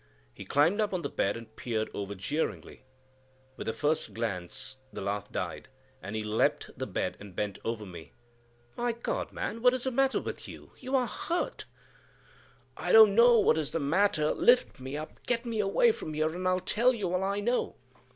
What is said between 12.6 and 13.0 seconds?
"I